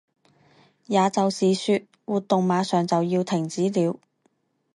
[0.87, 3.99] 也就是说，活动马上就要停止了。